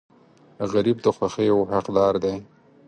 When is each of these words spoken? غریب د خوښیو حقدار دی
غریب 0.71 0.97
د 1.01 1.07
خوښیو 1.17 1.59
حقدار 1.73 2.13
دی 2.23 2.35